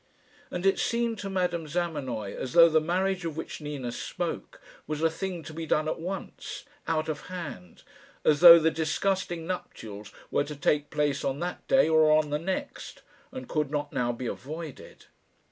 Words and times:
And 0.49 0.65
it 0.65 0.79
seemed 0.79 1.19
to 1.19 1.29
Madame 1.29 1.67
Zamenoy 1.67 2.33
as 2.35 2.53
though 2.53 2.69
the 2.69 2.81
marriage 2.81 3.23
of 3.23 3.37
which 3.37 3.61
Nina 3.61 3.91
spoke 3.91 4.59
was 4.87 5.03
a 5.03 5.11
thing 5.11 5.43
to 5.43 5.53
be 5.53 5.67
done 5.67 5.87
at 5.87 5.99
once, 5.99 6.65
out 6.87 7.07
of 7.07 7.27
hand 7.27 7.83
as 8.25 8.39
though 8.39 8.57
the 8.57 8.71
disgusting 8.71 9.45
nuptials 9.45 10.11
were 10.31 10.43
to 10.43 10.55
take 10.55 10.89
place 10.89 11.23
on 11.23 11.37
that 11.41 11.67
day 11.67 11.87
or 11.87 12.11
on 12.11 12.31
the 12.31 12.39
next, 12.39 13.03
and 13.31 13.47
could 13.47 13.69
not 13.69 13.93
now 13.93 14.11
be 14.11 14.25
avoided. 14.25 15.05